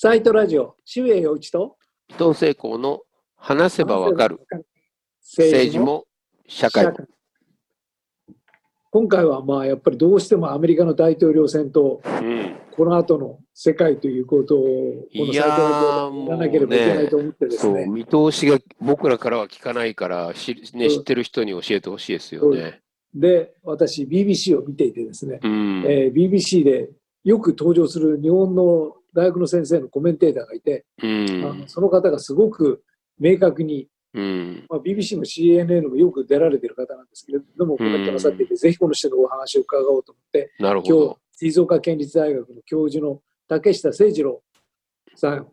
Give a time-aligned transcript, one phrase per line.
[0.00, 1.76] サイトラジオ、渋谷陽一と
[2.08, 3.00] 伊藤聖光の
[3.34, 4.38] 話せばわかる。
[5.20, 6.04] 政治も
[6.46, 6.86] 社会。
[6.86, 6.92] も。
[8.92, 15.56] 今回はまあやっぱりどうしてもアメリカの大統領選とうん、この後の世界ということをこのサイトラ
[16.12, 17.84] ジオでやらなければいけないと思ってですね。
[17.84, 20.86] そう見通しが僕らからは聞かないからし、ね、う。
[20.86, 22.82] ん知ってる人に教えてほしいですよね。
[23.12, 25.84] で、私 BBC を見ていてですね、うん。
[25.88, 26.88] えー BBC で
[27.24, 32.84] よく登場する日本の大学の先生のコメンテーターがいて、うあのんその方がすごく
[33.18, 44.42] 明確にうんまあ、BBC も CNN もよく出られている方なんですけれども、コメントなさっていて、ぜひこの人のお話を伺おうと思って、なるほ今日ど。、静岡県立大学の教授の竹下誠二郎
[45.14, 45.46] さん、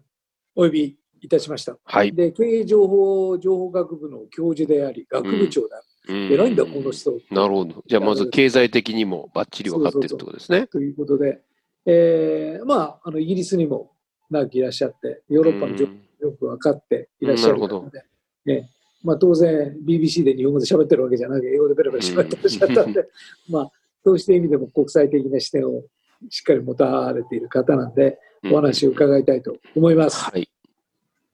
[0.56, 1.78] お呼びいたしました。
[1.84, 2.14] はい。
[2.14, 7.12] で、経営情報情報学部の教授であり、学部長だ、うん偉いんだ、この人。
[7.32, 7.84] なるほど。
[7.88, 10.68] じゃあまず経済的にもバッチリ分かってるってことですね。
[10.68, 11.42] ということで、
[11.86, 13.92] えーまあ、あのイギリスにも
[14.30, 18.04] 長くいらっしゃって、ヨーロッパの情報よく分かっていらっしゃるので、
[18.46, 18.70] ね
[19.04, 23.08] まあ、当然 BBC で日本語で喋ってるわけじゃなく英語でベラベラ喋ってらっしゃったんで、
[23.50, 23.72] まあ、
[24.04, 25.84] そうして意味でも国際的な視点を
[26.30, 28.54] しっかり持たれている方なんで、うん。
[28.54, 30.24] お話を伺いたいと思います。
[30.24, 30.50] はい。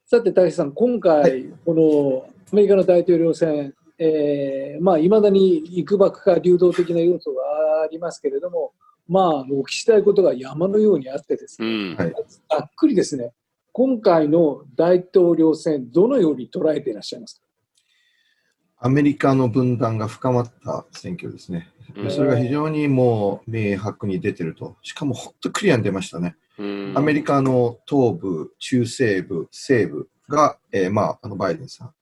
[0.05, 8.73] さて、武さん、今回、このアメリカの大統領選、えーまあ、いまだに幾ばくか流動的な要素がありますけれども、
[9.11, 11.97] まあ、お聞きしたいことが山のようにあってですうね、ん。
[11.97, 12.13] はい
[12.49, 13.33] ざっくりですね、
[13.73, 17.41] 今回の大統領選、どのように捉えていらっしゃいますか？
[18.83, 21.69] アメリカの分断が深まった選挙ですね。
[21.93, 24.77] うんそれが非常にもう明白に出てると。
[24.81, 26.37] しかも本当クリアに出ましたね。
[26.57, 31.93] うんアメリカの東部、中西部、西部が、えーまあ、あのバイデンさん。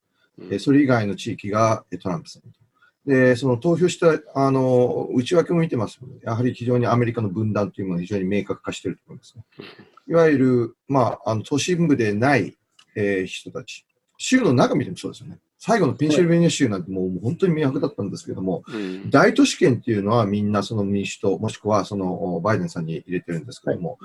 [0.41, 2.43] えーそれ以外の地域がえートランプさん。
[3.05, 9.43] で、その投票したあの内訳も見てますので、やはり非常にアメリカの分断というものが非常に明確化していると思いますね。
[10.07, 12.57] いわゆる、まあ、あの都心部でない、
[12.95, 13.85] えー人たち。
[14.17, 15.39] 州の中見てもそうですよね。
[15.57, 23.97] 最後のペンシルベニア州なんてもう本当に明白だったんですけども、うん大都市圏っていうのはみんなその民主党、もしくはそのバイデンさんに入れてるんですけども、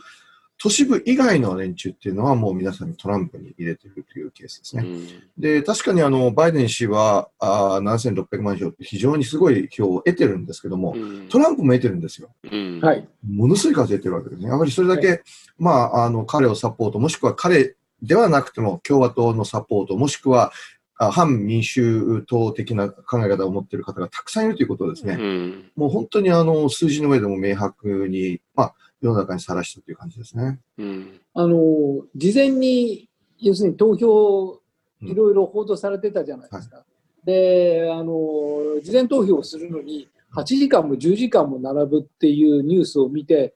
[0.59, 4.83] 都市部以外の連中っていうのはもう皆さんにトランプに入れてるというケースですね。
[4.85, 12.31] うんで、確かにあのバイデン氏はあー7600万票って非常にすごい票を得てるんですけども、うんトランプも得てるんですよ。
[12.51, 14.49] うんはい、ものすごい数得てるわけですね。
[14.49, 15.23] やはりそれだけ、
[15.59, 20.53] まあ、あの彼をサポート、もしくは彼ではなくても共和党のサポート、もしくは
[20.97, 25.15] あ反民主党的な考え方を持っている方がたくさんいるということですね。
[25.15, 30.59] うんもう本当にあの数字の上でも明白に、まあ、世の中にさらしたという感じですね。
[30.79, 34.65] うんあの事前に、要するに投票、うん
[35.07, 36.83] いろいろ報道されてたじゃないですか。
[37.27, 43.55] であの、事前投票をするのに、8時間も10時間も並ぶっていうニュースを見て、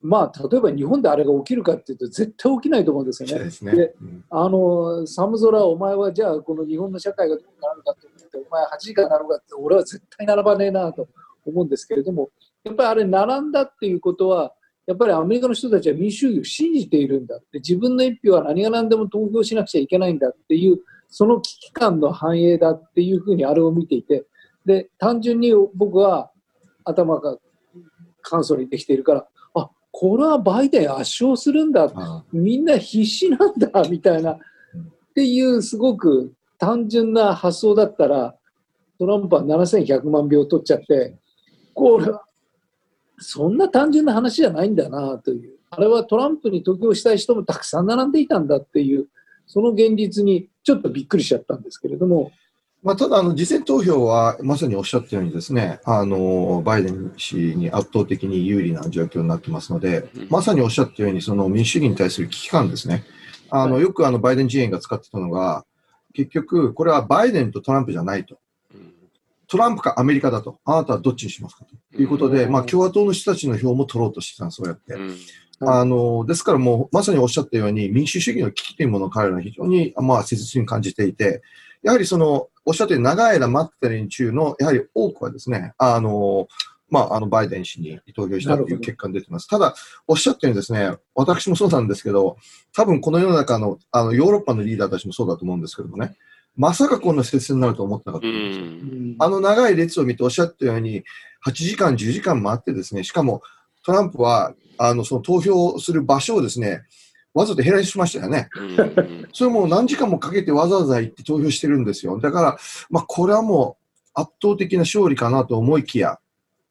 [0.00, 3.44] まあ、例えば日本であれが起きるかっていうと、絶対起きないと思うんですよね。
[3.44, 3.74] ですね。
[3.74, 11.08] でうんあの寒空、お前はじゃあ、この日本の社会がどうなるかと思って、お前8時間なのかって、俺は絶対並ばねえなと
[11.44, 12.30] 思うんですけれども、
[12.62, 14.52] やっぱりあれ、並んだっていうことは、
[14.86, 20.78] やっぱりアメリカの人たちは民主主義を信じているんだって、自分の一票は何が何でも投票しなくちゃいけないんだっていう、
[21.08, 24.24] その危機感の反映だっていうふうにあれを見ていて、
[24.66, 26.30] で単純に僕は
[26.84, 27.38] 頭が
[28.22, 34.38] 簡素にできているから、あこれはバイデン圧勝するんだあみんな必死なんだみたいな、っ
[35.14, 38.34] ていうすごく単純な発想だったら、
[38.98, 41.16] トランプは7100万票取っちゃって、
[41.74, 42.22] これは、
[43.18, 49.06] そんな単純な話じゃないんだなという、あれはトランプに投票したい人もたくさん並んでいたんだっていう、
[49.46, 52.32] その現実にちょっとびっくりしちゃったんですけれども、
[52.84, 63.04] まあ、ただあの、事前投票はまさにおっしゃったようにですね、あのバイデン氏に圧倒的に有利な状況になってますので、うんまさにおっしゃったように、その民主主義に対する危機感ですね。
[63.48, 65.64] あのはいよくあのバイデン陣営が使ってたのが、
[66.12, 68.38] 結局、これはバイデンとトランプじゃないと。
[69.54, 70.58] トランプかアメリカだと。
[70.64, 74.94] あなたはどっちにしますかということで、うんまあ、共和党の人たちの票も取ろうとしてたんです、そうやって。
[74.94, 75.16] うん
[75.60, 81.42] あのですからもう、まさにおっしゃったように、民主主義の危機というものを彼らは非常に、まあ、切実に感じていて、
[81.84, 86.48] やはりその、おっしゃったように長い間待ってた連中の、やはり多くはですね、あの、
[86.90, 89.48] まあ、あの、バイデン氏に投票したという結果が出てます。
[89.48, 89.76] ただ、
[90.08, 92.36] おっしゃったようにですね、私もそうなんですけど、
[92.74, 96.16] 多分この世の中の、あの、ヨーロッパのリーダーたちもそうだと思うんですけどもね、
[96.56, 98.64] まさかこんな接戦になると思ってなかったうんですよ。
[98.64, 101.02] んあの長い列を見ておっしゃったように、
[101.46, 103.42] 8時間、10時間待ってですね、しかも
[103.84, 106.82] トランプはあのその投票する場所をですね、
[107.34, 108.48] わざと減らしましたよね。
[108.56, 112.18] うんそれも何時間もかけてわざわざ行って投票してるんですよ。
[112.20, 112.58] だから、
[112.90, 116.18] まあ、これはもう圧倒的な勝利かなと思いきや、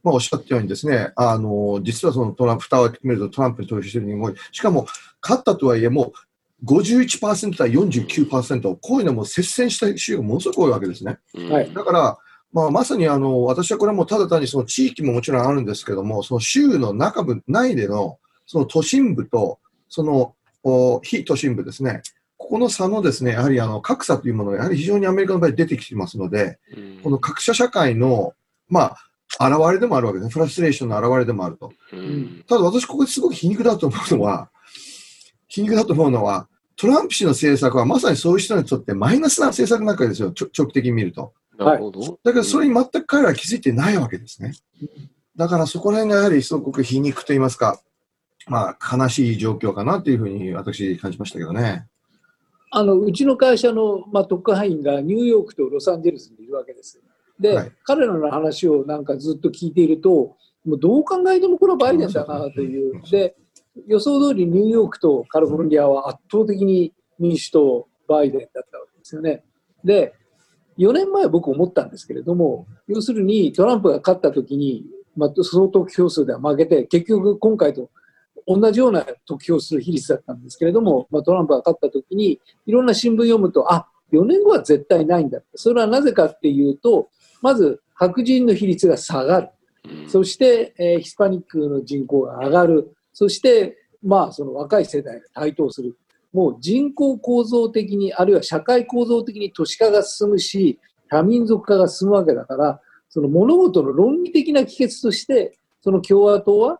[0.04, 4.36] まあ、おっしゃったようにですね、あの、実はそのトランプ、蓋を開けてみるとトランプに投票してる人も多い。
[4.54, 4.88] しかも、
[5.22, 6.12] 勝ったとはいえ、もう
[6.66, 11.18] 51%対49%、こういうのも接戦した州がものすごく多いわけですね。
[11.50, 12.18] はいだから、
[12.54, 22.02] まあ、まさにあの、私はこれはもうただ単にその地域ももちろんあるんですけども、その州の中部、内での、その都心部と、その、お非都心部ですね。
[22.38, 28.34] ここの差のですね、やはりあの、格差というものがやはり非常にアメリカの場合出てきてますので、うんこの格差社会の、
[28.70, 28.96] ま
[29.40, 30.32] あ、現れでもあるわけですね。
[30.32, 31.72] フラストレーションの現れでもあると。
[31.92, 34.50] うんただ私、ここですごく皮肉だと思うのは、
[35.48, 40.32] 皮肉だと思うのは、トランプ氏の政策はまさにそういう人にとってマイナスな政策なわけですよ。
[40.32, 41.34] ちょ長期的に見ると。
[41.58, 42.20] なるほど。
[42.24, 44.54] だけど、それに全く彼らは気づいてないわけですね。
[45.36, 47.80] だからそこら辺がやはりすごく皮肉と言いますか、
[48.48, 51.88] まあ、悲しい状況かなというふうに私感じましたけどね。
[52.72, 57.02] あのうちの会社の、まあ、特派員がニューヨークとロサンゼルスにいるわけです。
[57.40, 63.02] で、はい彼らの話をなんかずっと聞いていると、もうどう考えてもこれはバイデンだなという。
[63.12, 63.36] で、
[63.88, 69.44] 予想通りニューヨークとカリフォルニアは圧倒的に民主党、バイデンだったわけですよね。
[69.84, 70.14] で、
[70.78, 74.86] 4年前僕思ったんですけれども、要するにトランプが勝った時に、
[75.16, 77.90] まあ、相当票数では負けて、結局今回と
[78.48, 85.40] 同じような得票数比率だったんですけれども、まあ、トランプが勝った時に、いろんな新聞読むと、あ4年後は絶対ないんだ。
[85.56, 87.10] それはなぜかっていうと、
[87.42, 89.50] まず白人の比率が下がる。
[90.08, 92.96] そして、えーヒスパニックの人口が上がる。
[93.14, 95.96] そして、まあ、その若い世代が台頭する。
[96.34, 100.80] もう人口構造的に、あるいは社会構造的に都市化が進むし、
[101.10, 106.80] 多民族化が進むわけだから、その物事の論理的な帰結として、その共和党は、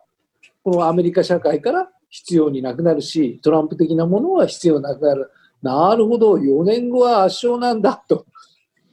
[0.64, 5.30] このアメリカ社会から必要になくなるし、トランプ的なものは必要なくなる。
[5.62, 8.26] なるほど、4年後は圧勝なんだと、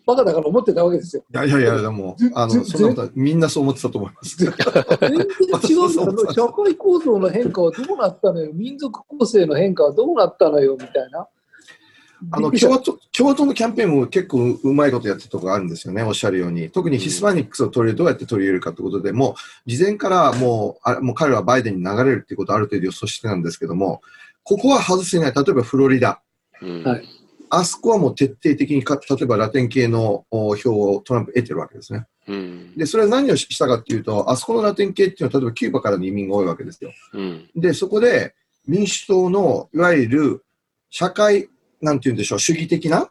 [0.05, 1.23] バカだから思ってたわけですよ。
[1.31, 4.37] いやいやいや、でも、あの、ずそんなことはみんなそう思ってたと思います。
[4.37, 4.57] 全然
[5.69, 6.33] 違うんだよ。
[6.33, 8.51] 社会構造の変化はどうなったのよ。
[8.53, 11.27] 民族構成の変化はどうなったのよ、みたいな。
[12.29, 16.69] あの共和党共和党のキャンペーンも結構うまいことやってるところがあるんですよね、おっしゃるように。
[16.69, 24.01] 特にヒスパニックスを取り入れどうやって取り入れるかということで、もう事前からもうあもう彼らはバイデンに流れるということをある程度予想してたんですけども、
[24.43, 26.21] ここは外せない、例えばフロリダ、
[26.61, 27.20] うんはい
[27.53, 32.07] あそこはもう徹底的にか、例えばラテン系のお票をトランプ得てるわけですね。
[32.27, 36.91] うんで、それは何をしたかっていうと、あそこのラテン系っていうのは、例えばキューバからの移民が多いわけですよ。
[37.13, 38.33] うんで、そこで
[38.65, 40.45] 民主党のいわゆる
[40.89, 41.49] 社会、
[41.81, 43.09] なんて言うんでしょう、主義的な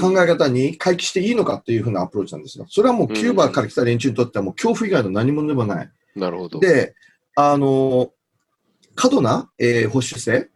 [0.00, 2.64] 考え方に回帰していいのかっていうふうなアプローチなんですよ。
[2.70, 5.90] それはもうキューバから来た連中にとってはもう恐怖以外の何者でもない。
[6.16, 6.58] なるほど。
[6.60, 6.94] で、
[7.34, 8.12] あの、
[8.94, 10.50] 過度な、えー保守性、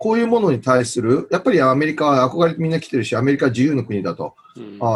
[0.00, 4.34] こういうものに対する、やっぱりアメリカは憧れてみんな来てるし、アメリカは自由の国だと、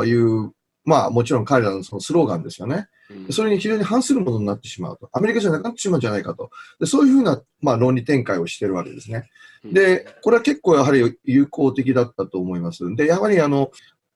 [0.06, 0.50] いう、
[0.82, 2.88] まあもちろん彼らのそのスローガンですよね。
[3.10, 5.10] うんそれに非常に反するものになってしまうと。
[5.12, 6.48] アメリカじゃなくなってしまうんじゃないかと。
[6.80, 9.28] でそういうふうな、まあ、論理展開をしているわけですね。
[9.62, 12.96] で、これは結構やはり有効的だったと思います。
[12.96, 13.70] で、やはりあの、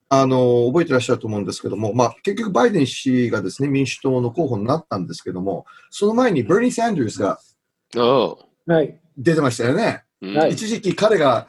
[0.08, 7.38] あの、覚えてらっしゃると思うんですけども、まあ、結局バイデン氏がですね、民主党の候補になったんですけども、その前にバーニー・サンダースが
[7.96, 8.34] あ
[8.68, 8.98] あはい。
[9.18, 10.04] 出てましたよね。
[10.22, 11.48] うんはい一時期彼が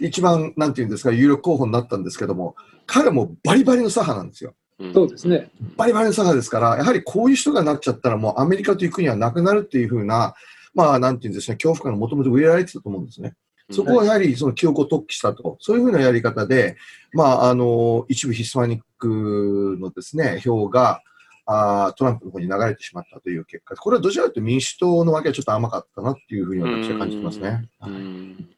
[0.00, 2.54] 一番、なんていうんですか、有力候補になったんですけども、
[2.86, 4.54] 彼もバリバリの左派なんですよ。
[4.78, 5.50] うんそうですね。
[5.76, 10.34] バリバリの左派ですから、やはりこういう人がなっちゃったら、もうアメリカという国はなくなるっていうふうな、
[10.74, 13.34] まあ、なんていうんですかね、恐怖感がもともと植えられてたと思うんですね。
[13.70, 16.76] そこはやはりその記憶を突起したと、そういうふうなやり方で、
[17.14, 21.00] まあ、あの、一部ヒスパニックのですね、票が、
[21.46, 27.68] あートランプの方に流れてしまったという結果、これはどちらかというと民主党のわけはちょっと甘かったなっていうふうに私は感じてますね。
[27.82, 28.48] うん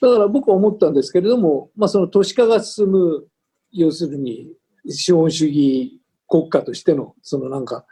[0.00, 3.26] だから僕は思ったんですけれども、まあ、その都市化が進む、
[3.72, 4.52] 要するに
[4.88, 7.84] 資本主義国家としての、そのなんか、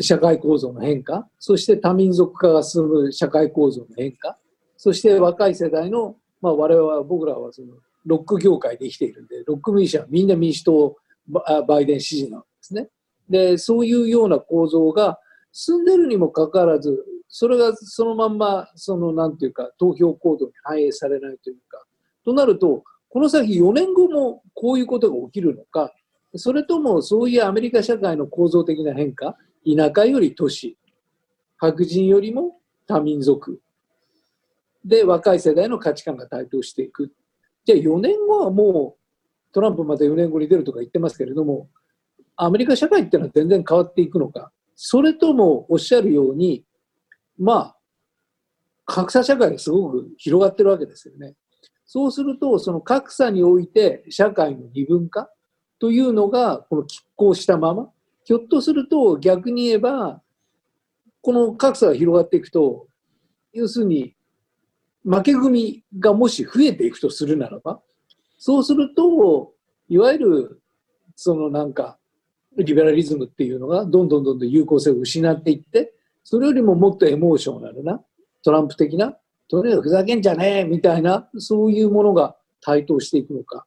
[0.00, 4.38] 社会構造の変化、そして多民族化が進む社会構造の変化、
[4.76, 7.74] そして若い世代の、まあ、我々は、僕らはその
[8.04, 12.88] ロック業界で生きているんで、ロック民主はみんな民主党、ババイデン支持なんですね。
[13.28, 15.18] で、そういうような構造が
[15.52, 21.84] 進んでるにもかかわらず、それがそのまんま、そのなんていうか、投票行動に反映されないというか、
[22.24, 25.92] となると、この先4年後もこういうことが起きるのか、
[26.36, 30.76] それともそういうアメリカ社会の構造的な変化、田舎より都市、
[31.56, 33.60] 白人よりも多民族、
[34.84, 37.10] で、若い世代の価値観が台頭していく。
[37.64, 41.68] じゃあ4年後はもう、トランプまた4年後に出るとか言ってますけれども、
[42.36, 46.64] アメリカ社会っていうのは全然変わっていくのか、それともおっしゃるように、
[47.38, 47.76] まあ、
[48.86, 51.34] 格差社会がすごく広がってるわけですよね。
[51.86, 55.30] そうすると、その格差において社会の二分化
[55.78, 57.90] というのが、この拮抗したまま、
[58.24, 60.22] ひょっとすると逆に言えば、
[61.20, 62.88] この格差が広がっていくと、
[63.52, 64.14] 要するに
[65.04, 67.80] 負け組がもし増えていくとするならば、
[68.38, 69.52] そうすると、
[69.88, 70.62] いわゆる、
[71.14, 71.98] そのなんか、
[72.58, 78.00] リベラリズムっていうのがどんどんどんどん有効性を失っていって、それよりももっとエモーショナルな、
[78.42, 79.16] トランプ的な、
[79.48, 83.66] とにかくふざけんじゃねえみたいな、そういうものが台頭していくのか。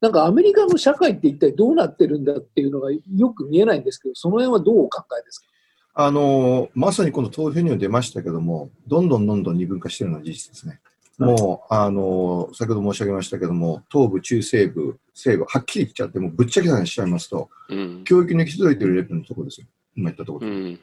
[0.00, 5.46] なんかアメリカの社会って一体どうなってるんだっていうのがよく見えないんですけど、その辺はどうお考えですか？
[5.94, 10.80] あのまさにこの投票には出ましたけども、どんどんどんどん二分化しているのは事実ですね。
[11.22, 19.66] もう、あの先ほど申し上げましたけども、東部、中西部、西部、はっきり言っちゃって、もぶっちゃけさにしちゃいますと、うん、教育に行き届いているレベルのところですよ。
[19.96, 20.80] 今言ったところ、うん、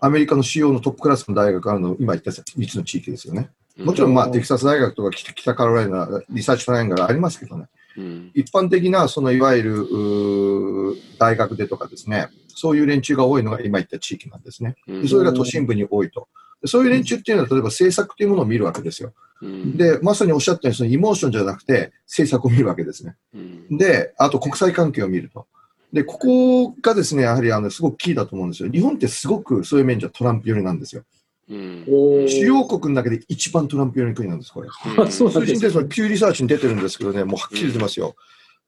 [0.00, 3.50] アメリカの主要のトップクラスの大学あるの、今言った3つの地域ですよね。
[3.78, 7.66] もちろん、まあ、テキサス大学とか北カロライナ、リサーチトライアングルありますけどね。
[7.96, 14.76] うん、一般的な、そのいわゆる大学でとかですね、そういう連中が多いのが今言った地域なんですね。
[15.08, 16.28] それが都心部に多いと。
[16.66, 19.12] そういう連中っていうのは、例えば政策というものを見るわけですよ。
[19.42, 23.16] で、まさにおっしゃったように、そのイモーションじゃなくて、政策を見るわけですね。
[23.70, 25.46] で、あと国際関係を見ると。
[25.92, 28.70] で、ここがですね、やはりあのすごくキーだと思うんですよ。
[28.70, 31.04] 日本ってすごくそういう面じゃトランプ寄りなんですよ。
[31.48, 31.84] うん、
[32.26, 34.68] 主要国の中で一番トランプ寄りの国なんです、これ。
[34.98, 38.16] うん、 数字でそのピューリサーチに出てるんですけどね、もうはっきり出ますよ。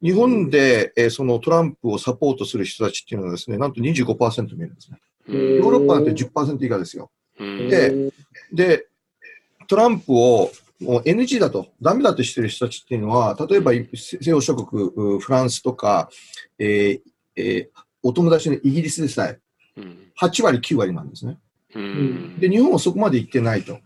[0.03, 4.99] 日本で、えー、そのトランプをサポートする人たちっていうのはですね、なんと25%見えるんですね。
[5.29, 7.11] ヨーロッパなんて10%以下ですよ。
[7.38, 8.12] で、
[8.53, 8.87] で、
[9.67, 10.50] トランプを
[10.81, 16.11] もう NG だと、ダメだとしてる人たちっていうのは、例えば西洋諸国、フランスとか、
[16.59, 17.00] えー
[17.37, 19.38] えー、お友達のイギリスでさえ、
[20.21, 21.38] 8割、9割なんですね。
[22.38, 23.79] で、日本はそこまで行ってないと。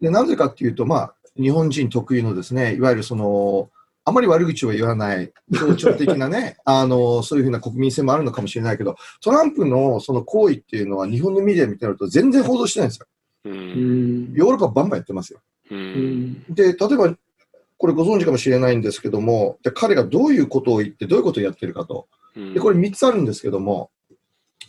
[0.00, 3.70] で、なぜかっていうと、まあ、日本人特有のですね、いわゆるその、
[4.04, 13.06] あまり悪口を言わない、象徴的なね、 あの、そういうふうな国民性もあるのかもしれないけど、トランプのその行為っていうのは日本のメディア見てると全然報道してないんですよ。
[13.46, 15.40] ヨーロッパバンバンやってますよ。
[15.70, 17.16] で、例えば、
[17.76, 22.08] これご存知かもしれないんですけども、で彼がどういうことを言って、どういうことをやってるかと。
[22.34, 23.90] で、これ3つあるんですけども、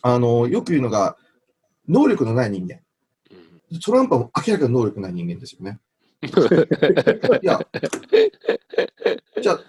[0.01, 1.18] あの、よく言うのが、
[1.88, 2.80] 能力のない人間。
[3.84, 5.80] トランプは明らかに能力ない人間ですよね。
[7.42, 7.60] いや、
[9.42, 9.60] じゃあ、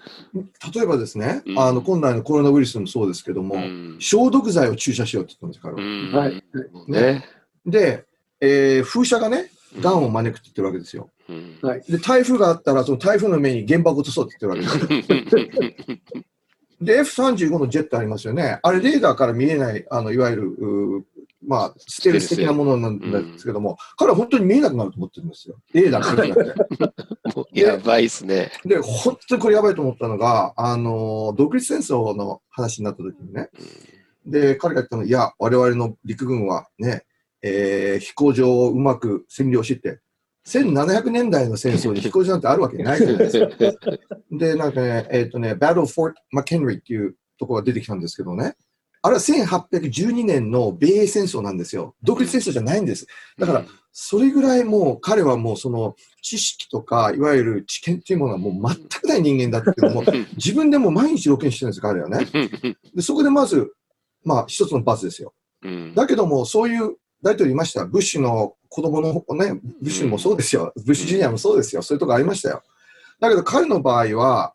[0.74, 5.82] 例えばですね、うん、あの今度のコロナウイルスもそうですけども、うん、消毒剤を注射しようって言ったんです、
[6.12, 6.22] 彼は。
[6.22, 6.44] はい。
[6.88, 7.24] ね、
[7.64, 8.04] で、
[8.40, 10.04] えー、風車がね、がん。
[10.04, 11.10] を招くって言ってるわけですよ。
[11.60, 15.12] はい、で台風があったら、その台風の目に原爆を落とそうって言ってるわけです。
[15.12, 15.98] よ。
[16.80, 18.60] で、F35 のジェットありますよね。
[18.62, 21.06] あれ、レーダーから見えない、あのいわゆる
[21.46, 25.56] まあ、ステルス的なものなんですけども、うん、彼は本当に見えなくなると思ってるんですよ。
[25.72, 27.60] レーダーからて。
[27.60, 28.50] やばいっすね。
[28.64, 33.50] で、本当にこれやばいと思ったのが、あの、独立戦争の話になった時にね、
[34.26, 37.04] で、彼が言ったのは、いや、我々の陸軍はね、
[37.42, 40.00] えー、飛行場をうまく占領して、
[40.46, 43.48] 1700年代の戦争に飛行場なんてあるわけないじゃないですか。
[44.30, 48.56] で、なんかね、えっ、ー、とね、Battle Fort McHenry っていうところが出てきたんですけどね、
[49.06, 51.94] あれは1812年の米英戦争なんですよ。
[52.02, 53.06] 独立戦争じゃないんです。
[53.38, 60.04] だから、それぐらいもう彼はもうその知識とか、いわゆる知見っていうものはもう全くない人間だっていうのも、
[60.36, 62.26] 自分でも毎日露見してるんです彼はね。
[62.96, 63.72] でそこでまず、
[64.24, 65.32] まあ一つの罰ですよ。
[65.94, 67.86] だけども、そういう大統領いました。
[67.86, 70.72] ブッシュの子供のね、ブッシュもそうですよ。
[70.84, 71.82] ブッシュジュニアもそうですよ。
[71.82, 72.64] そういうとこありましたよ。
[73.20, 74.54] だけど彼の場合は、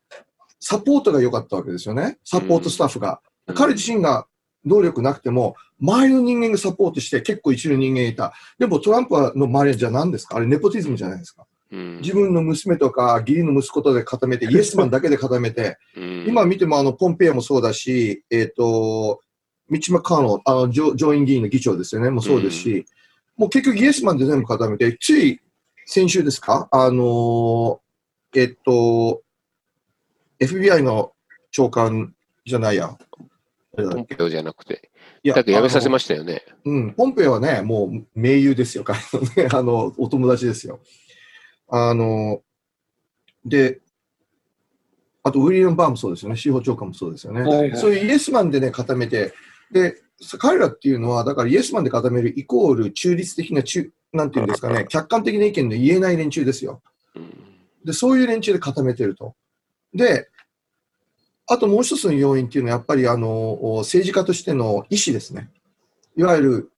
[0.60, 2.20] サポートが良かったわけですよね。
[2.26, 3.22] サポートスタッフが。
[3.56, 4.28] 彼自身が
[4.66, 8.34] 能力なくても、周りの人間がサポートして結構一流人間いた。
[8.60, 10.38] でもトランプの周りじゃ何ですか？
[10.38, 11.48] あれネポティズムじゃないですか。
[11.72, 19.22] うん、自分の娘とか義理の息子とで固めて、イエスマンだけで固めて、うん、今見てもあのポンペイアもそうだし、えっ、ー、と、
[19.70, 22.86] ミッチ・マッカーノあの上上院議員の議長ですよね、もうそうですし、うん、
[23.38, 25.40] もう結局イエスマンで全部固めて、つい
[25.86, 26.68] 先週ですか？
[26.72, 27.80] あの
[28.36, 29.22] えっ、ー、と、
[30.42, 31.14] FBI の
[31.52, 32.14] 長官
[32.46, 32.98] じゃないや、
[33.76, 34.92] ポンペオじゃなくて。
[35.24, 36.44] いや、だけど辞めさせましたよね。
[36.66, 40.82] うん、ポンペオはね、もう盟友ですよ、彼のね、あの、お友達ですよ。
[41.70, 42.42] あの、
[43.46, 43.80] で、
[45.24, 47.42] あと、ウィリアム・バーもそうですよね、司法長官もそうですよね。
[47.42, 49.34] はいはい、そういうイエスマンでね、固めて、
[49.72, 49.96] で、
[50.38, 56.82] 彼らっていうのは、だからイエスマンで固めるイコール中立的な中、なんていうんですかね、客観的な意見で言えない連中ですよ。
[57.86, 59.36] で、そういう連中で固めてると。
[59.94, 60.28] で、
[61.52, 65.50] あともう一つの要因っていうのは、やっぱりあの政治家としての意思ですね。
[66.16, 66.72] いわゆる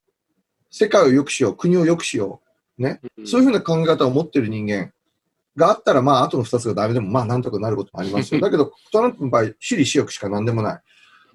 [0.72, 2.42] 世界を良くしよう、国を良くしよ
[2.80, 4.92] う、ね、そういうふうな考え方を持っている人間
[5.56, 8.42] があったら、まあ、あとの2つがダメでも、まあ、なんとかなることもありますよ。
[8.42, 10.82] だけど、トランプの場合、私利私欲しかなんでもない。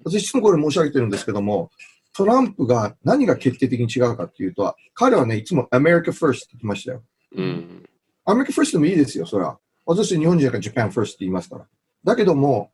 [0.03, 1.71] 私、いつもこれ申し上げてるんですけども、
[2.11, 7.03] トランプが何が決定的に違うかっていうと、彼はね、いつも America First って言ってましたよ。
[7.37, 7.89] うん。
[8.25, 9.57] America First でもいいですよ、それは。
[9.85, 11.65] 私、日本人だから Japan First って言いますから。
[12.03, 12.71] だけども、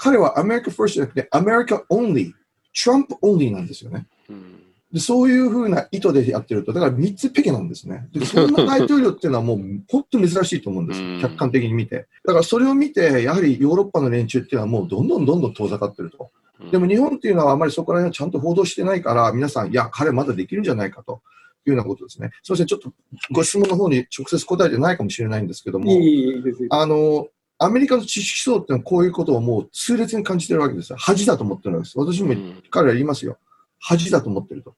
[0.00, 2.32] 彼は America First じゃなくて America Only、
[2.74, 4.06] Trump Only なんですよね。
[4.28, 4.56] うん
[4.92, 8.08] でそういうふうな意図でやってると、だから3つペケなんですね。
[8.12, 11.20] でそんな大統領っていうのはもう 本当に珍しいと思うんですうん。
[11.20, 12.08] 客観的に見て。
[12.24, 16.32] だからそれを見て、やはりヨーロッパの連中っていうのはもうどんどんどんどん遠ざかってると。
[16.72, 21.22] でも日本っていうのはあまりそこら辺はちゃんと報道してないから、皆さん、いや、彼まだできるんじゃないかと
[21.66, 22.30] いうようなことですね。
[22.42, 22.92] すみません、ちょっと
[23.30, 26.42] ご質問の方に直接答えてないかもしれないんですけども、いいい。
[26.70, 27.28] あの、
[27.62, 30.98] アメリカの知識層ってのはこういうことをもう痛烈に感じてるわけですよ。
[30.98, 31.98] 恥だと思ってるわけです。
[31.98, 32.34] 私も
[32.70, 33.36] 彼ら言いますよ。
[33.78, 34.74] 恥だと思ってると。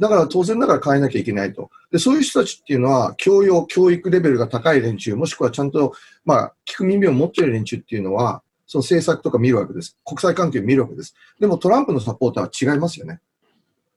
[0.00, 1.70] だから当然ながら変えなきゃいけないと。
[1.92, 5.92] で、そういう人たちっていうのは、教養、教育レベルが高い連中、もしくはちゃんと、
[6.24, 9.96] まあ、聞く耳を持ってる連中っていうのは、その政策とか見るわけです。
[10.04, 11.14] 国際関係を見るわけです。
[11.38, 13.20] でもトランプのサポーターは違いますよね。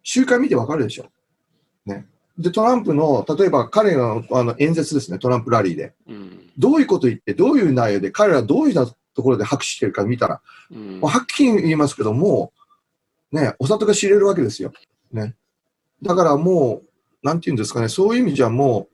[0.03, 1.05] 集会見てわかるでしょ。
[2.37, 2.43] ね。
[2.43, 5.93] で、トランプの、例えば彼のあの演説ですね、トランプラリーで。
[6.07, 12.53] うんどういうこと言って、どういう内容で、彼らどういうところで拍手してるか見たら、うんはっきり言いますけども、
[13.31, 14.71] ね、お里が知れるわけですよ。
[15.11, 15.35] ね。
[16.03, 18.93] だからもう、なんていうんですかね、そういう意味じゃもう、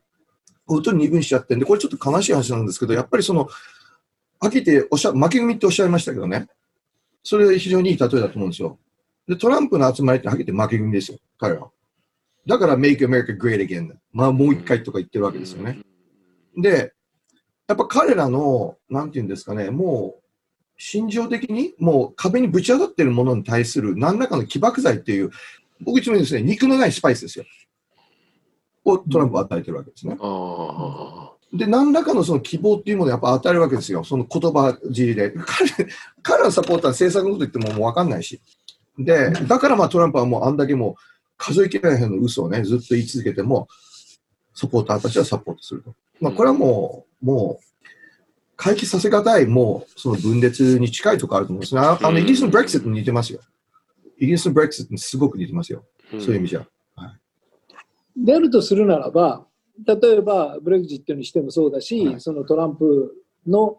[0.66, 3.48] 本当に二分しちゃってんで、これちょっと悲しい話なんですけど、やっぱりその、
[4.40, 6.46] はっきておっしゃ、負け組っておっしゃいましたけどね、
[7.22, 8.78] それ非常にいい例えだと思うんですよ。
[9.28, 11.70] で、トランプの集まりってはっきり言って負け組ですよ、彼は。
[12.46, 13.92] だから、Make America Great Again。
[14.12, 15.78] まあ、もう一回とか言ってるわけですよね。
[16.56, 16.92] で、
[17.68, 20.22] やっぱ彼らの、なんていうんですかね、もう、
[20.76, 25.30] 心情的に、もう壁にぶち当たっているものに対する何らかの起爆剤っていう、
[25.80, 27.44] 僕いつも言うんですね、肉のないスパイスですよ。
[28.84, 30.16] をトランプは与えてるわけですね。
[30.20, 34.04] あで、何らかのその希望っていうものをやっぱ与えるわけですよ。
[34.04, 35.32] その言葉尻で。
[35.32, 35.90] 彼、
[36.22, 38.40] 彼のサポーターは政策のこと言ってももう分かんないし。
[38.98, 40.94] で、だからまあトランプはもうあんだけもう
[41.40, 43.66] 数えきれないの嘘をね、ずっと言い続けても、
[44.54, 45.94] サポーターたちはサポートすると。
[46.20, 47.84] まあこれはもう、もう、
[48.56, 51.80] 回帰させがたい、もうその分裂に近いところあると思うんですね。
[51.80, 53.40] ああのイギリスのブレクシットに似てますよ。
[54.18, 55.82] イギリスのブレクシットにすごく似てますよ。
[56.08, 56.10] あ。
[56.10, 56.66] そういう意味じゃ。
[58.14, 59.46] であるとするならば、
[59.86, 63.14] 例えばブレグジットにしてもそうだし、はいそのトランプ
[63.46, 63.78] の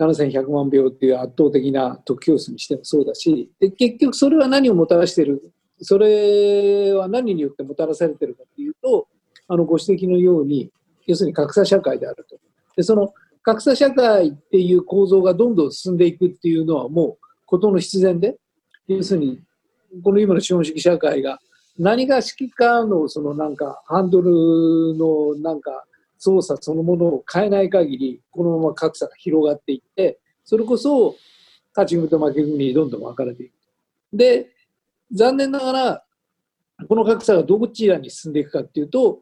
[0.00, 9.08] 7100万票っていう圧倒的な得票数にしてもそうだし、で結局それは何をもたらしている、それは何によってもたらされてるかっていうと、
[9.48, 10.70] あのご指摘のように、
[11.06, 12.36] 要するに格差社会であると。
[12.76, 18.36] でその格差社会っていう構造がどんどん進んでいくっていうのはもうことの必然で、
[18.88, 19.40] 要するに
[20.02, 21.38] この今の資本主義社会が
[21.78, 25.84] 何がしかのそのなんかハンドルのなんか
[26.18, 31.16] 操作そのものを変えない限りこのまま格差が広がっていってそれこそ
[31.74, 33.52] 勝ち組と負け組にどんどん分かれていく。
[34.12, 34.50] で
[35.12, 36.04] 残念ながら
[36.88, 39.20] この格差がどちらに進んでいくかっていうと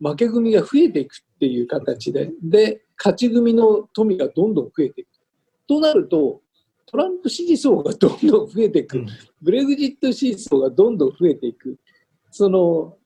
[0.00, 5.08] 負け組が増えていくっていう形でで勝ち組の富がどんどん増えていく。
[5.66, 6.40] となると
[6.86, 9.04] トランプ支持層がどんどん増えていく。
[9.40, 11.78] ブレグジット支持層がどんどん増えていく。
[12.32, 12.96] その、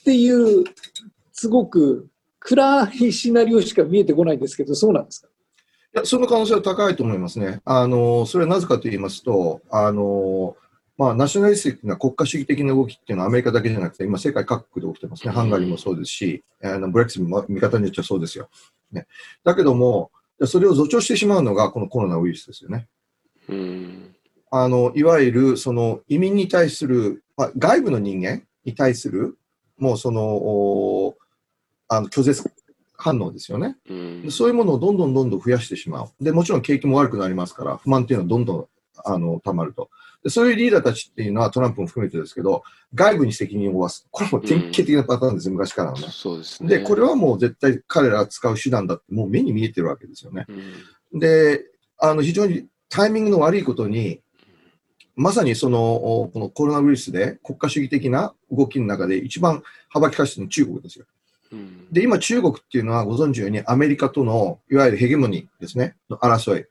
[0.00, 0.64] っていう、
[1.32, 2.08] すごく
[2.40, 5.28] 暗いシナリオしか見えてこないんですけど、そうなんですか？
[5.94, 7.60] いや、その可能性は高いと思いますね。
[7.64, 10.56] あの、それはなぜかと言いますと、あの、
[10.98, 15.32] まあ、ナショナリスティックな国家主義的な動きっていうのはアメリカだけじゃなくて、今世界各国で起きてますね。
[15.32, 18.48] ハンガリーもそうですし、あのブレックスも見方によってはそうですよ。
[18.92, 19.06] ね。
[19.42, 20.10] だけども、
[20.44, 22.88] それを助長してしまうのがこのコロナウイルスですよね。
[23.48, 24.14] うん。
[24.50, 29.38] あの、いわゆるその移民に対する、まあ、外部の人間に対する、
[29.78, 31.16] もうその、お
[31.88, 32.44] あの拒絶
[32.96, 33.76] 反応ですよね。
[33.88, 34.30] うんで。
[34.30, 36.10] そういうものをどんどんどんどん増やしてしまう。
[36.20, 38.66] で、もちろん景気も悪くなりますから、不満っていうのはどんどん
[39.04, 39.90] あの溜まるとで。
[40.28, 42.62] そういうリーダーたちっていうのはトランプも含めてですけど、
[42.94, 44.06] 外部に責任を負わす。
[44.10, 46.06] これも典型的なパターンですよ、昔からのね。
[46.10, 46.68] そうですね。
[46.68, 50.46] で、これはもう絶対彼らが使う手段だってもう目に見えてるわけですよね。
[51.12, 51.64] うん、で、
[51.98, 54.20] あの非常にタイミングの悪いことに、
[55.16, 61.04] まさにそのおこのコロナウイルスで国家主義的な動きの中で一番幅利かしてるのは中国ですよ。
[61.52, 61.88] うん。
[61.92, 66.64] で、今中国っていうのはご存知のようにアメリカとのいわゆるヘゲモニーですね、の争い。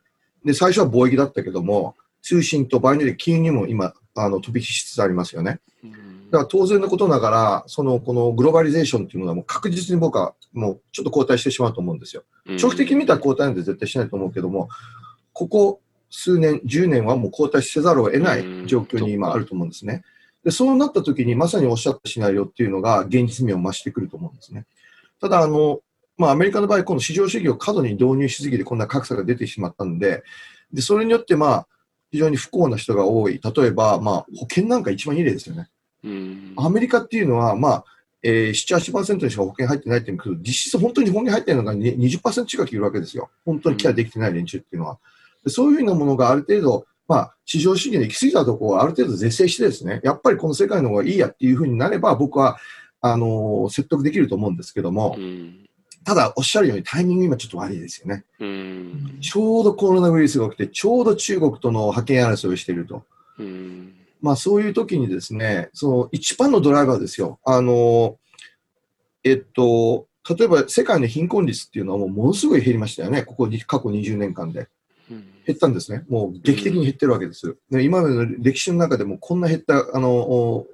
[0.43, 5.59] で、最初は貿易だったけども、通信と場合によって金融にも今、あの飛び火しつつありますよね。
[5.83, 12.23] うんだから当然のことながら、そのこのグローバリゼーションっていうものはもう確実に僕はもうちょっと後退してしまうと思うんですよ。
[12.57, 14.69] 長期的に見たら後退なんて絶対しないと思うけども、
[15.33, 20.03] ここ数年、10年はもう後退せざるを得ない状況に今あると思うんですね。
[20.45, 24.65] で、そうなった時にまさにおっしゃったシナリオっていうのが現実味を増してくると思うんですね。
[25.19, 25.81] ただ、あの、
[26.17, 30.23] まあ、アメリカの場合、この市場主義を過度に導入しすぎてこんな格差が出てしまったので、
[30.71, 31.67] で、それによって、まあ、
[32.11, 33.39] 非常に不幸な人が多い。
[33.43, 35.69] 例えば、まあ、保険なんか一番いい例ですよね。
[36.03, 37.85] うんアメリカっていうのは、まあ、
[38.23, 43.29] えー、7、8%にしか保険入ってないって言うけど、実質本当に保険入ってるのがに20%近くいるわけですよ。
[43.45, 44.99] 本当にケアできてない連中っていうのは。
[45.43, 52.57] でそういうようなものがある程度、まあ、市場主義の行き過ぎたところをある程度是正してですね、やっぱりこの世界の方がいいやっていうふうになれば、僕は、
[53.03, 55.67] あのー説得できると思うんですけどもう、ん
[56.03, 58.25] ただ、おっしゃるようにタイミング今ちょっと悪いですよね。
[58.39, 63.03] うんちょうどコロナウイルスが起きて、ちょうど中国との覇権争いをしていると。
[63.37, 67.39] うんまあそういう時にですね、その一番のドライバーですよ。
[67.43, 68.17] あの、
[69.23, 73.23] えっと、例えば世界の貧困率っていうのはもうものすごい減りましたよね。
[73.23, 74.67] ここに過去20年間で。
[75.09, 76.03] うん減ったんですね。
[76.07, 77.57] もう劇的に減ってるわけです。
[77.71, 80.67] で今までの歴史の中でもこんな減った、あの、お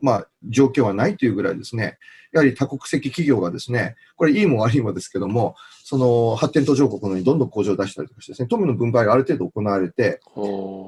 [0.00, 1.98] まあ、状況はないというぐらいですね、
[2.32, 10.20] やはり多国籍企業がですね、これいいも悪いもですけども、その発展途上国のにどんどん工場を出したりとかしてですね、富の分配がある程度行われて、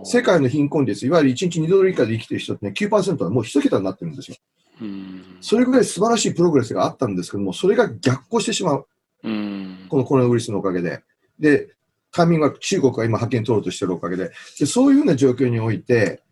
[0.04, 4.36] 世界の貧困率、いわゆる1日2ドル以下で生きてる人ってね、9%はもう1桁になってるんですよ。
[4.80, 8.86] うんそれぐらい素晴らしいプログレスがあったんですけども、それが逆行してしまう。
[9.24, 11.02] うんこのコロナウイルスのおかげで。
[11.38, 11.68] で、
[12.12, 14.30] タイミングは中国が今派遣取ろうとしてるおかげで。
[14.58, 16.22] で、そういうような状況において、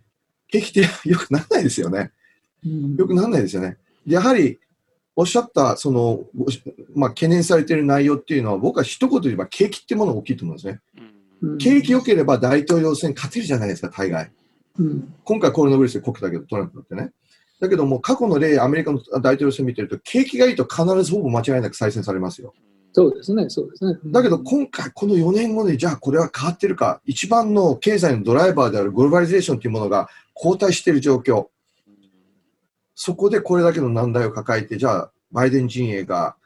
[0.48, 2.12] 景気って良くならないですよね。
[2.96, 3.78] 良くならないですよね。
[4.06, 4.58] でやはり、
[5.20, 6.46] おっしゃった、その、ご
[6.94, 10.80] まあ、懸念されている内容っていうのは、僕は一言で言えば景気ってものが大きいと思うんですね。
[11.42, 14.30] うん景気良ければ大統領選勝てるじゃないですか、大概。
[14.78, 17.12] うん今回コロナウイルスでこけたけど、トランプだってね。
[17.60, 22.54] だけども、過去の例、アメリカの大統領選見てると、景気がいいと必ずほぼ間違いなく再選されますよ。
[22.92, 23.98] そうですね、そうですね。
[24.06, 31.48] だけど今回、この4年後で、じゃあこれは変わってるか、一番の経済のドライバーであるグローバリゼーションというものが後退している状況、
[33.02, 36.36] そこでこれだけの難題を抱えて、じゃあ、バイデン陣営が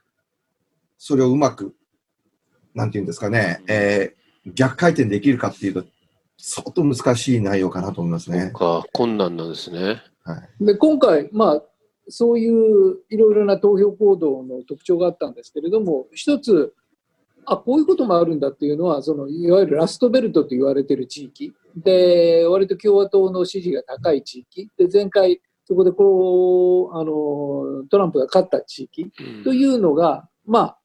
[0.98, 1.74] それをうまく、
[2.76, 5.84] なんていうんですかね、えー逆回転できるかっていうと、
[6.36, 8.52] 相当難しい内容かなと思いますね。
[8.54, 10.02] か困難なんですね。
[10.22, 11.62] はい、で今回、まあ、
[12.08, 16.74] そういういろいろな投票行動の特徴があったんですけれども、一つ、
[17.46, 30.79] あこういうこともあるんだっていうのは、そのいわゆるラストベルトと言われている地域で、割と共和党の支持が高い地域で、前回、そこでこうあのトランプが勝った地域うんというのが、まあ、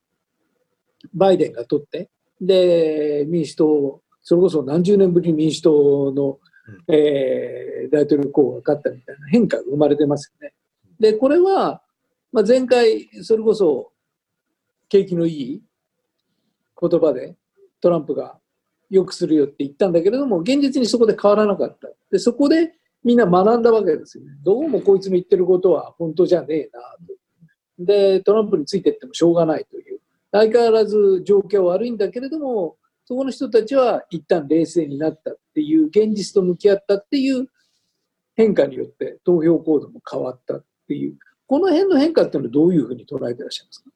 [1.13, 2.09] バイデンが取って、
[2.41, 6.39] で、民主党、それこそ何十年ぶりに民主党の、
[6.87, 10.53] えー大統領候補が勝ったみたいな変化が生まれてますよね。
[10.99, 11.81] で、これは、
[12.31, 13.91] まあ、前回、それこそ
[14.87, 15.61] 景気のいい
[16.79, 17.35] 言葉で
[17.81, 18.37] トランプが
[18.89, 21.89] 良くするよって言ったんだけれども、現実にそこで変わらなかった。
[22.11, 24.31] で、そこでみんな学んだわけですよね。
[24.43, 27.85] どうもこいつの言ってることは本当じゃねえな。
[27.85, 29.99] で、トランプについてってもしょうがないという。
[30.31, 37.47] 相変わらず状況は悪いんだけれども、そこの人たちは一旦冷静になったっていう、現実と向き合ったっていう
[38.35, 43.89] 変化によって投票行動も変わったっていう、この辺の変化っていうのはどういうふうに捉えてらっしゃいますか？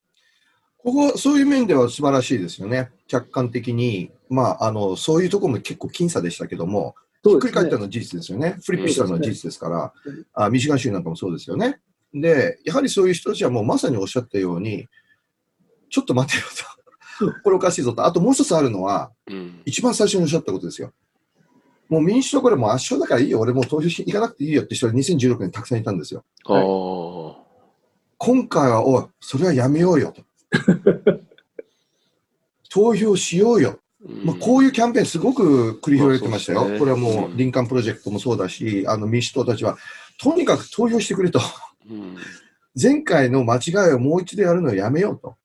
[0.77, 2.89] ここ、そういう面では素晴らしいですよね。
[3.07, 8.57] 客観的に、まあ、あの、そういうところも結構僅差でしたけども、ひっくり返ったのは事実ですよね。
[8.63, 11.79] フリップしたのは事実ですから、うんあミシガン州なんかもそうですよね。
[12.13, 14.87] で、やはりそういう人たちはもうまさにおっしゃったように、
[15.89, 16.43] ちょっと待てよ
[17.19, 17.33] と。
[17.43, 18.05] これおかしいぞと。
[18.05, 20.91] あともう一つあるのは、うん一番最初におっしゃったことですよ。
[21.89, 23.39] もう民主党これもう圧勝だからいいよ。
[23.39, 26.23] 俺もう投票しに行かなくていいよって人が2016年たくさんいたんですよ。
[26.45, 27.43] あー
[28.17, 30.23] 今回は、おい、それはやめようよと。
[32.69, 33.79] 投票しようよ。
[34.07, 34.25] うん。
[34.25, 36.69] まあ、こういうキャンペーンすごく繰り広げてましたよ。
[36.69, 36.79] ね。
[36.79, 37.37] これはもううん。
[37.37, 39.77] リンカンプロジェクトもそうだし、あの民主党たちは、
[40.17, 41.39] とにかく投票してくれと。
[41.89, 42.17] うん。
[42.81, 45.35] 前回の間違いをもう一度やるのをやめようと。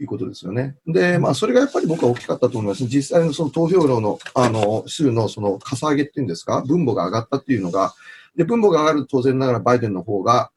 [0.00, 0.76] いうことですよね。
[0.86, 2.84] で、まあ、それがやっぱり僕は大きかったと思います。
[2.86, 7.94] 実際のその投票量の、あの、数のその、かさ上げっていうんですか、分母が上がったっていうのが、
[8.36, 10.50] で、分母が上がると当然ながらバイデンの方が、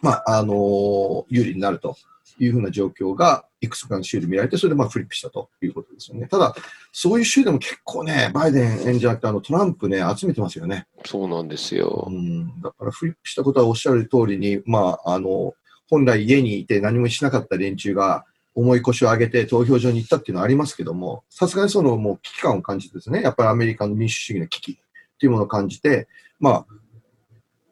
[0.00, 1.96] まあ、あの、有利になると
[2.44, 6.26] いうふうな状況が、いくつかの州で見られて、それでまあフリップしたということですよね。
[6.26, 6.54] ただ、
[6.90, 10.86] そういう州でも結構ね、バイデンじゃなくて、あの、トランプね、集めてますよね。
[11.04, 12.10] そうなんですよう。
[12.10, 15.54] ん、だからフリップしたことはおっしゃる通りに、まあ、あの、
[15.88, 18.24] 本来家にいて何もしなかった連中が
[18.54, 24.74] 重い腰を上げて投票所に行ったっていうのはありますけども、さすがにそのもう危機感を感じてですね、やっぱりアメリカの民主主義の危機っ
[25.18, 26.08] ていうものを感じて、
[26.40, 26.66] まあ、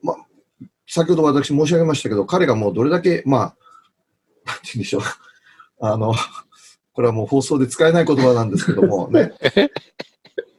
[0.02, 0.16] まあ、
[0.86, 3.56] 先ほど私申し上げましたけど、彼がもうどれだけ、まあ、
[4.50, 5.02] なんて言うんでしょう、
[5.80, 6.14] あの、
[6.92, 9.32] これはもう放送で使えない言葉なんですけども ね。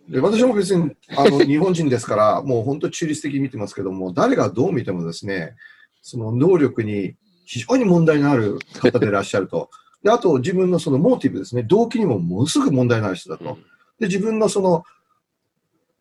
[0.10, 5.56] で私も別にあの日本人ですから、もう本当中立的に見てますけども、誰がどう見てもですね、
[6.01, 9.69] その能力に非常に問題のある方でいらっしゃると。
[10.04, 13.58] であと自分のそのモーティブですね、動機にもものすごく問題のある人だと。
[13.99, 14.84] で、自分のその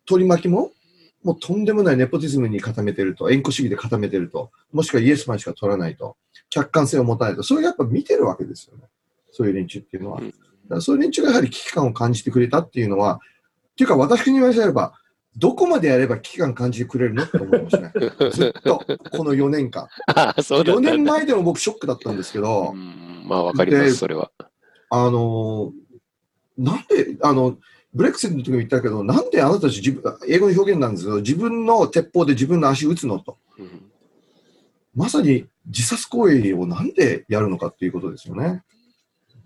[0.05, 0.71] 取り巻きも、
[1.23, 6.17] もうとんでもないネポティズムに固めてると、縁故主義で固めてると、もしくはイエスマンしか取らないと、
[6.49, 8.83] 客観性を持たないと、それやっぱ見てるわけですよね。
[9.31, 10.21] そういう連中っていうのは。
[10.21, 10.33] だか
[10.75, 13.19] らそういう連中がやはり危機感を感じてくれたっていうのは、
[13.73, 14.93] っていうか私に言わせれば、
[15.37, 17.23] どこまでやれば危機感感じてくれるの？
[17.23, 17.91] って思いましたね。
[18.31, 19.87] ずっと、この4年間。
[20.07, 24.31] 4年前でも僕ショックだったんですけど、まあわかります、それは。
[24.89, 25.71] あの、
[26.57, 27.57] なんで、あの、
[27.93, 33.37] ブレクセットの時も言ったけど、なんであなたたち自分、英語の表現なんですけど、自分の鉄砲で自分の足打つのと。
[33.59, 33.91] うん、
[34.95, 38.63] まさに自殺行為をなんでやるのかっていうことですよね。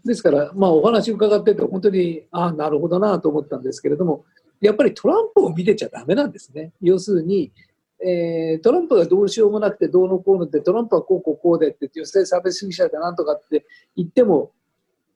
[0.05, 4.23] ですから、まあ、お話伺ってて、本当に、ああ、なるほどなと思ったんですけれども、
[4.61, 6.71] やっぱりトランプを見てちゃだめなんですね。
[6.81, 7.51] 要するに、
[8.05, 14.51] えー、トランプがどうしようもなくて、どうのこうのって、トランプはこうこうこうでって、女性差別主義者だなんとかって言っても、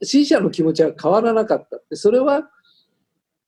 [0.02, 2.50] 支持者の気持ちは変わらなかったって、それは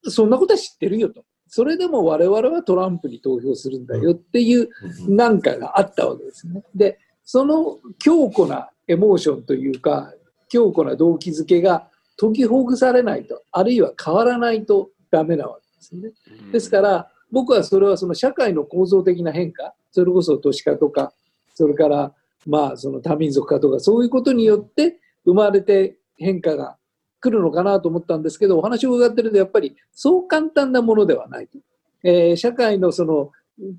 [0.04, 1.24] そんなことは知ってるよと。
[1.48, 4.70] それでも我々はトランプに投票するんだよっていう
[5.08, 6.64] なんかがあったわけですね。
[6.74, 10.14] で、その強固なエモーションというか、
[10.48, 16.10] 強固な動機づけが解きほぐされないと、あるいは変わらないとダメなわけですね。
[16.52, 21.12] ですから、僕はそれはその社会の構造的な変化、それこそ都市化とか、
[21.54, 22.14] それから
[22.46, 26.76] まあその多民族化とか、そういうことによって生まれて変化が
[27.22, 31.58] 来るのかなと思ったんですけど、お話を伺ってると、やっぱりそう簡単なものではないと。
[32.02, 33.30] えー、社会のその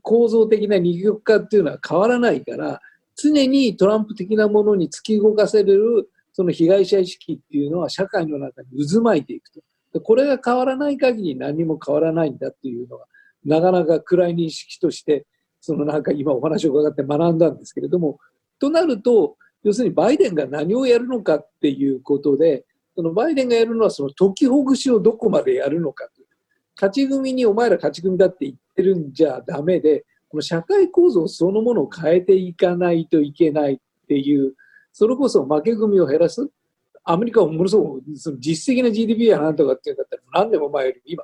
[0.01, 2.79] 構造的な二極化っていうのは変わらないから、
[3.15, 9.61] 常にトランプ的なものに突き動かせるその被害者意識っていうのは社会の中に渦巻いていくと。
[9.93, 13.05] でこれが変わらない限り何も変わらないんだっていうのが、
[13.45, 15.27] なかなか暗い認識として、
[15.61, 18.19] そのなんか今お話を伺って学んだんですけれども、
[18.59, 26.07] となると、要するにバイデンが何をやるのかっていうことで、そのバイデンがやるのはその解きほぐしをどこまでやるのか
[26.75, 34.53] 勝ち組にお前ら勝ち組だって言ってるんじゃダメでこの社会構造そのものを変えていかないといけないっていう
[34.91, 36.47] それこそ負け組を減らす
[37.03, 41.23] アメリカはものすごくその実質的な GDP やなんとかっていうんだったら何年も前より今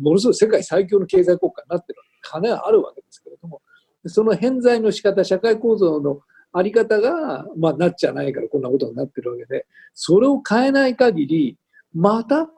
[0.00, 3.60] ものすごい世界最強の経済国家になってる金はあるわけですけれども
[4.06, 6.20] その偏在の仕方社会構造の
[6.56, 11.58] あり方が、まあ、なっちゃないからこんなことになってるわけで、それを変えない限り、
[11.92, 12.48] また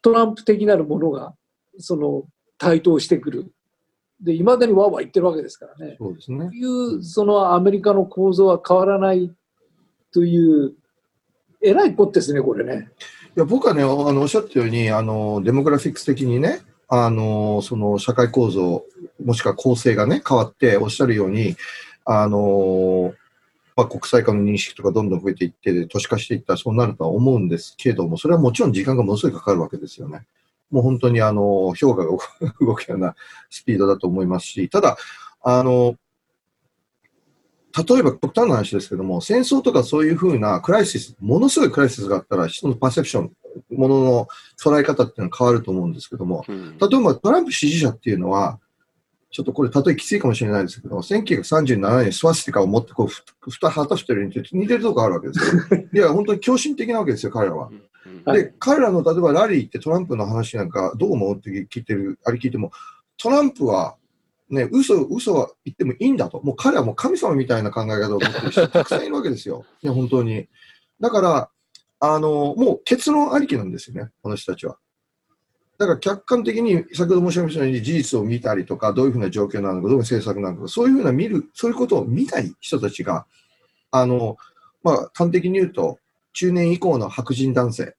[0.00, 1.34] トランプ的なるものが、
[1.78, 2.24] その、
[2.56, 3.52] 台頭してくる。
[4.20, 5.96] で、いまだにわわ言ってるわけですからね。
[5.98, 6.50] そうですね。
[6.52, 9.32] いう、そのアメリカの構造は変わらない
[10.12, 10.74] という、
[11.60, 12.90] えらいことですね、これね。
[13.36, 18.84] いや僕はね、あのおっしゃったように、あのデモグラフィックス的にね、あのその社会構造、
[19.24, 21.56] もしくは構成がね、変わって、おっしゃるように、
[22.10, 23.12] あの
[23.76, 30.26] まあ、国際化の認識とかどんどん増えていって、都市化していったらそうなるとは思うんですけども、それはもちろん時間がものすごいかかるわけですよね。
[30.70, 32.04] もう本当にあの、氷河が
[32.60, 33.14] 動くような
[33.50, 34.96] スピードだと思いますし、ただ、
[35.42, 35.96] あの、
[37.76, 43.32] 例えば極端な話ですけども、戦争とかそういうふうなクライシス、ものすごいクライシスがあったら、人のパーセプション、
[43.70, 48.58] ものの捉え方っていうのは変わると思うんですけども、例えばトランプ支持者っていうのは、
[49.30, 55.62] ちょっとこれ、例えきついかもしれないですけど、1937年スワスティカを持ってこう、ふ、ふた、旗してるに似てるとこあるわけですよ。
[55.92, 57.70] いや、本当に狂信的なわけですよ、彼らは。
[58.32, 62.72] で、彼らの、例えばラリーってトランプの話なんか、どう思うって聞いてる、あれ聞いても、
[63.18, 63.96] トランプは、
[64.48, 66.40] ね、嘘、嘘は言ってもいいんだと。
[66.42, 69.66] もう彼はもう神様みたいな考え方を持ってる人たくさんいるわけですよ。
[69.82, 70.48] いや、本当に。
[71.00, 71.50] だから、
[72.00, 74.78] あの、もう結論ありきなんですよね、この人たちは。
[75.78, 83.26] だから客観的に、先ほど申し上げましたように事実を見たりとか、どういうふうな状況なのか、どういう政策なのか、そういうふうな見る、そういうことを見ない人たちが、
[83.92, 84.36] あの、
[84.82, 86.00] まあ、端的に言うと、
[86.32, 87.94] 中年以降の白人男性、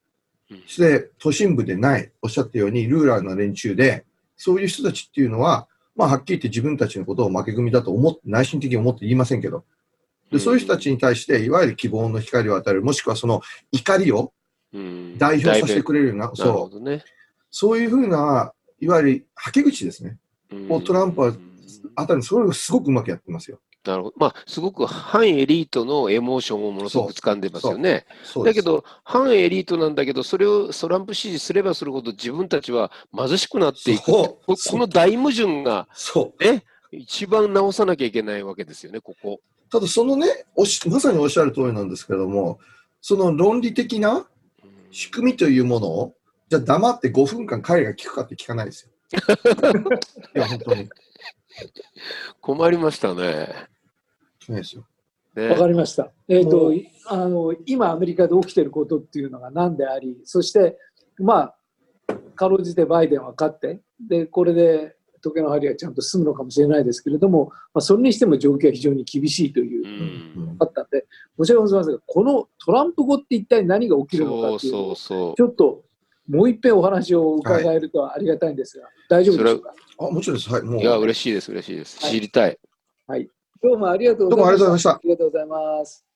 [0.49, 4.03] そして都心部でない、おっしゃったように、ルーラーな連中で、
[4.35, 9.63] そういう人たちっていうのは、まあ、はっきり言って自分たちのことを負け組だと思って、内心的に思って言いませんけど、
[10.31, 14.33] でそういう人たちに対して、いわゆる希望の光を与える、もしくはその怒りを
[15.17, 17.03] 代表させてくれるような、そう、ね、
[17.51, 20.17] そういうふうな、いわゆるはけ口ですね。
[20.69, 21.33] をトランプは
[21.95, 23.59] あたり、それをすごくうまくやってますよ。
[23.85, 24.15] なるほど。
[24.17, 28.05] まあ、すごく反エリートのエモーションをものすごく掴んでますよね。
[28.43, 34.05] だけど、反エリートなんだけど、それをトランプ支持すればするほど自分たちは貧しくなっていく。
[34.05, 35.87] この大矛盾が、
[36.39, 39.39] ね、一番直さなきゃいけないわけですよね、ここ。
[39.71, 42.59] ただ、そのねおし、まさにおっしゃる通りなんですけれども、
[43.01, 44.27] その論理的な
[44.91, 46.15] 仕組みというものを、
[46.49, 48.91] じゃあ黙って5分間彼が聞くかって聞かないですよ。
[50.35, 50.89] いや、本当に。
[52.41, 53.53] 困りましたね。
[54.39, 54.85] そうですよ。
[55.35, 56.11] わかりました。
[56.27, 56.73] えっ、ー、と、
[57.07, 60.77] あの、今アメリカで起きてることっていうのが何であり、そして、
[61.19, 61.53] ま
[62.07, 71.05] あ、かろうじてバイデンは勝って、で、これで時計の針がちゃんと進むのかもしれないですけれども、まあ、それにしても状況は非常に厳しいというのがあったんで、
[71.37, 75.83] 申し訳ございませんが、このトランプ後って一体何が起きるのかっていうのを、ちょっと
[76.29, 79.73] もう一遍お話を伺えるとありがたいんですが、はい、大丈夫でしょうか？
[79.99, 80.49] あもちろんです。
[80.49, 80.61] はい。
[80.61, 81.99] もういや、嬉しいです、嬉しいです。
[81.99, 82.57] 知りたい。
[83.07, 83.27] はい。
[83.61, 84.45] どうもありがとうございました。
[84.45, 84.89] どうもありがとうございました。
[84.91, 85.45] ありがとうござい
[85.79, 86.08] ます。